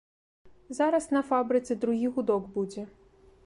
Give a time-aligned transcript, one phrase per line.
[0.77, 2.91] Зараз на фабрыцы другі гудок будзе.